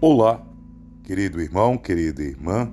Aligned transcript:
Olá, 0.00 0.40
querido 1.02 1.40
irmão, 1.40 1.76
querida 1.76 2.22
irmã, 2.22 2.70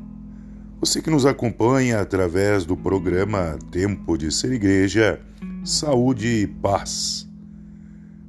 você 0.79 1.01
que 1.01 1.09
nos 1.09 1.25
acompanha 1.25 1.99
através 1.99 2.65
do 2.65 2.77
programa 2.77 3.57
Tempo 3.71 4.15
de 4.15 4.31
Ser 4.31 4.51
Igreja, 4.51 5.19
Saúde 5.63 6.27
e 6.27 6.45
Paz. 6.45 7.27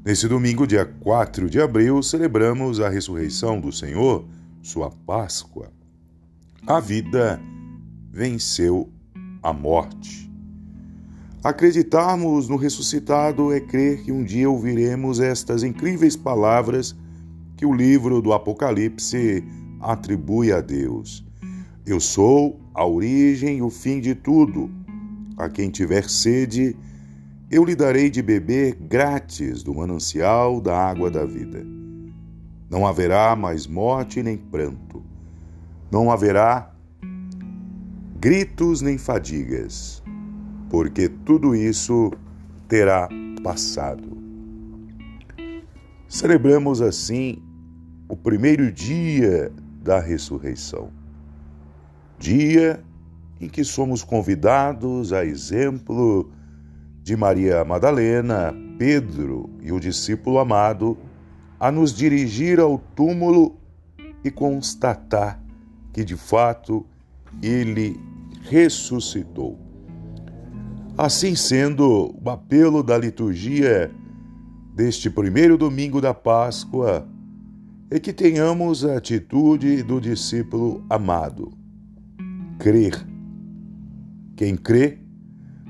Nesse 0.03 0.27
domingo, 0.27 0.67
dia 0.67 0.87
4 0.87 1.51
de 1.51 1.61
abril, 1.61 2.03
celebramos 2.03 2.81
a 2.81 2.89
ressurreição 2.89 3.61
do 3.61 3.71
Senhor, 3.71 4.25
sua 4.63 4.91
Páscoa. 4.91 5.71
A 6.67 6.81
vida 6.81 7.39
venceu 8.11 8.91
a 9.43 9.53
morte. 9.53 10.33
Acreditarmos 11.45 12.49
no 12.49 12.57
ressuscitado 12.57 13.53
é 13.53 13.61
crer 13.61 14.05
que 14.05 14.11
um 14.11 14.25
dia 14.25 14.49
ouviremos 14.49 15.21
estas 15.21 15.63
incríveis 15.63 16.17
palavras 16.17 16.97
que 17.57 17.65
o 17.65 17.73
livro 17.73 18.21
do 18.21 18.33
Apocalipse 18.33 19.43
atribui 19.81 20.53
a 20.53 20.61
Deus. 20.61 21.25
Eu 21.87 22.01
sou 22.01 22.61
a 22.75 22.85
origem 22.85 23.59
e 23.59 23.63
o 23.63 23.71
fim 23.71 24.01
de 24.01 24.15
tudo. 24.15 24.71
A 25.37 25.49
quem 25.49 25.71
tiver 25.71 26.09
sede, 26.09 26.77
eu 27.51 27.65
lhe 27.65 27.75
darei 27.75 28.11
de 28.11 28.23
beber 28.23 28.75
grátis 28.75 29.63
do 29.63 29.75
manancial 29.75 30.61
da 30.61 30.77
água 30.77 31.11
da 31.11 31.25
vida. 31.25 31.65
Não 32.69 32.87
haverá 32.87 33.37
mais 33.37 33.67
morte 33.67 34.23
nem 34.23 34.37
pranto. 34.37 35.03
Não 35.91 36.11
haverá 36.11 36.75
gritos 38.19 38.81
nem 38.81 38.99
fadigas, 38.99 40.03
porque 40.69 41.09
tudo 41.09 41.55
isso 41.55 42.11
terá 42.67 43.09
passado. 43.43 44.17
Celebramos 46.09 46.83
assim 46.83 47.46
o 48.09 48.17
primeiro 48.17 48.71
dia 48.71 49.53
da 49.83 50.01
ressurreição. 50.01 50.91
Dia 52.19 52.83
em 53.41 53.49
que 53.49 53.65
somos 53.65 54.03
convidados, 54.03 55.13
a 55.13 55.25
exemplo 55.25 56.31
de 57.03 57.17
Maria 57.17 57.65
Madalena, 57.65 58.55
Pedro 58.79 59.51
e 59.61 59.73
o 59.73 59.81
discípulo 59.81 60.39
amado, 60.39 60.97
a 61.59 61.71
nos 61.71 61.93
dirigir 61.93 62.59
ao 62.61 62.79
túmulo 62.79 63.57
e 64.25 64.31
constatar 64.31 65.41
que 65.93 66.05
de 66.05 66.17
fato 66.17 66.87
ele 67.43 67.99
ressuscitou. 68.43 69.59
Assim 70.97 71.35
sendo, 71.35 72.15
o 72.23 72.31
apelo 72.31 72.83
da 72.83 72.97
liturgia 72.97 73.91
deste 74.75 75.11
primeiro 75.11 75.59
domingo 75.59 76.01
da 76.01 76.15
Páscoa 76.15 77.07
é 77.91 78.01
que 78.01 78.13
tenhamos 78.13 78.85
a 78.85 78.97
atitude 78.97 79.83
do 79.83 80.01
discípulo 80.01 80.85
amado. 80.91 81.53
Crer. 82.59 83.07
Quem 84.37 84.57
crê 84.57 84.99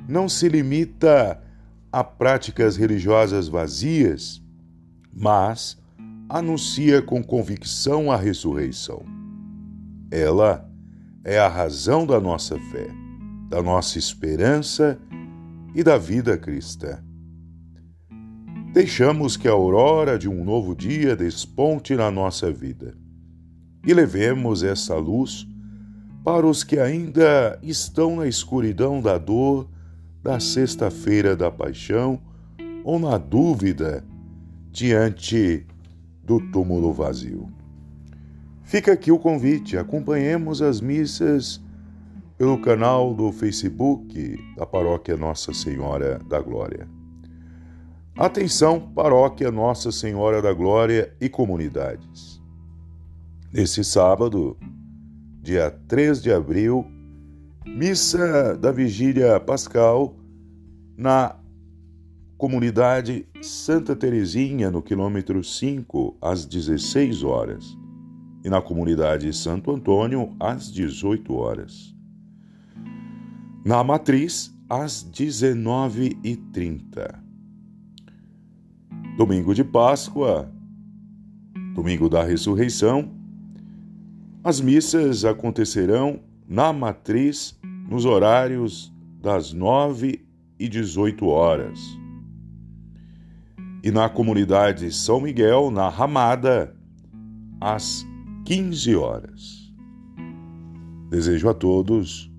não 0.08 0.28
se 0.28 0.48
limita 0.48 1.40
a 1.92 2.02
práticas 2.02 2.76
religiosas 2.76 3.48
vazias, 3.48 4.42
mas 5.12 5.78
anuncia 6.28 7.02
com 7.02 7.22
convicção 7.22 8.10
a 8.10 8.16
ressurreição. 8.16 9.02
Ela 10.10 10.68
é 11.24 11.38
a 11.38 11.48
razão 11.48 12.06
da 12.06 12.20
nossa 12.20 12.58
fé, 12.58 12.88
da 13.48 13.62
nossa 13.62 13.98
esperança 13.98 14.98
e 15.74 15.82
da 15.82 15.98
vida 15.98 16.36
cristã. 16.38 17.05
Deixamos 18.76 19.38
que 19.38 19.48
a 19.48 19.52
aurora 19.52 20.18
de 20.18 20.28
um 20.28 20.44
novo 20.44 20.76
dia 20.76 21.16
desponte 21.16 21.96
na 21.96 22.10
nossa 22.10 22.52
vida 22.52 22.94
e 23.86 23.94
levemos 23.94 24.62
essa 24.62 24.94
luz 24.96 25.48
para 26.22 26.46
os 26.46 26.62
que 26.62 26.78
ainda 26.78 27.58
estão 27.62 28.16
na 28.16 28.26
escuridão 28.26 29.00
da 29.00 29.16
dor 29.16 29.66
da 30.22 30.38
sexta-feira 30.38 31.34
da 31.34 31.50
paixão 31.50 32.20
ou 32.84 32.98
na 32.98 33.16
dúvida 33.16 34.04
diante 34.70 35.66
do 36.22 36.38
túmulo 36.38 36.92
vazio. 36.92 37.48
Fica 38.62 38.92
aqui 38.92 39.10
o 39.10 39.18
convite, 39.18 39.78
acompanhemos 39.78 40.60
as 40.60 40.82
missas 40.82 41.64
pelo 42.36 42.60
canal 42.60 43.14
do 43.14 43.32
Facebook 43.32 44.36
da 44.54 44.66
Paróquia 44.66 45.16
Nossa 45.16 45.54
Senhora 45.54 46.20
da 46.28 46.42
Glória. 46.42 46.86
Atenção, 48.18 48.80
paróquia 48.80 49.52
Nossa 49.52 49.92
Senhora 49.92 50.40
da 50.40 50.50
Glória 50.50 51.14
e 51.20 51.28
comunidades. 51.28 52.40
Nesse 53.52 53.84
sábado, 53.84 54.56
dia 55.42 55.70
3 55.86 56.22
de 56.22 56.32
abril, 56.32 56.86
missa 57.66 58.56
da 58.56 58.72
Vigília 58.72 59.38
Pascal 59.38 60.16
na 60.96 61.36
comunidade 62.38 63.28
Santa 63.42 63.94
Terezinha, 63.94 64.70
no 64.70 64.80
quilômetro 64.80 65.44
5, 65.44 66.16
às 66.18 66.46
16 66.46 67.22
horas, 67.22 67.76
e 68.42 68.48
na 68.48 68.62
comunidade 68.62 69.30
Santo 69.34 69.70
Antônio, 69.70 70.34
às 70.40 70.72
18 70.72 71.34
horas. 71.34 71.94
Na 73.62 73.84
matriz, 73.84 74.58
às 74.70 75.04
19h30 75.04 77.25
domingo 79.16 79.54
de 79.54 79.64
Páscoa, 79.64 80.52
domingo 81.74 82.06
da 82.06 82.22
ressurreição, 82.22 83.10
as 84.44 84.60
missas 84.60 85.24
acontecerão 85.24 86.20
na 86.46 86.70
matriz 86.70 87.58
nos 87.88 88.04
horários 88.04 88.92
das 89.18 89.54
9 89.54 90.22
e 90.58 90.68
18 90.68 91.26
horas. 91.26 91.80
E 93.82 93.90
na 93.90 94.08
comunidade 94.08 94.92
São 94.92 95.20
Miguel, 95.20 95.70
na 95.70 95.88
Ramada, 95.88 96.76
às 97.58 98.06
15 98.44 98.96
horas. 98.96 99.72
Desejo 101.08 101.48
a 101.48 101.54
todos 101.54 102.30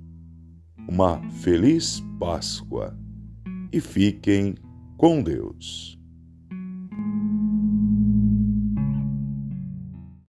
uma 0.87 1.21
feliz 1.31 2.03
Páscoa 2.19 2.95
e 3.73 3.81
fiquem 3.81 4.55
com 4.95 5.23
Deus. 5.23 5.96